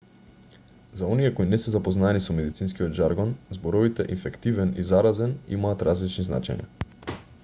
[0.99, 6.27] за оние кои не се запознаени со медицинскиот жаргон зборовите инфективен и заразен имаат различни
[6.31, 6.69] значења